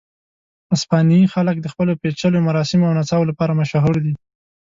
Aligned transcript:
اسپانیایي 0.75 1.27
خلک 1.33 1.55
د 1.61 1.67
خپلو 1.73 1.93
پېچلیو 2.01 2.45
مراسمو 2.47 2.87
او 2.89 2.95
نڅاو 2.99 3.29
لپاره 3.31 3.57
مشهور 3.61 3.95
دي. 4.05 4.13